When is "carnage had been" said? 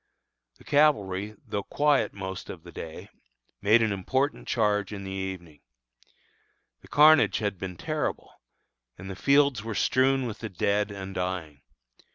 6.87-7.77